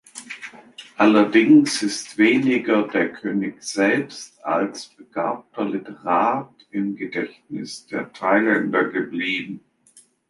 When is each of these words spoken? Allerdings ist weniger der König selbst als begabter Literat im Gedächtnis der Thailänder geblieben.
Allerdings 0.97 1.83
ist 1.83 2.17
weniger 2.17 2.87
der 2.87 3.13
König 3.13 3.61
selbst 3.61 4.43
als 4.43 4.87
begabter 4.87 5.63
Literat 5.65 6.51
im 6.71 6.95
Gedächtnis 6.95 7.85
der 7.85 8.11
Thailänder 8.11 8.85
geblieben. 8.85 9.63